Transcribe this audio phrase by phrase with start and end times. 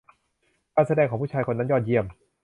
[0.75, 2.05] การแสดงของผู้ชายคนนั้นยอดเยี่ยม